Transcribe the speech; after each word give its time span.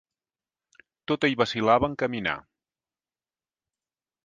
Tot 1.11 1.27
ell 1.29 1.35
vacil·lava 1.43 1.91
en 1.91 1.97
caminar. 2.05 2.35